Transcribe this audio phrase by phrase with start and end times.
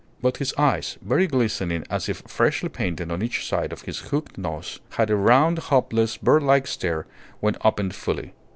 [0.19, 4.35] But his eyes, very glistening as if freshly painted on each side of his hooked
[4.35, 7.05] nose, had a round, hopeless, birdlike stare
[7.39, 8.33] when opened fully.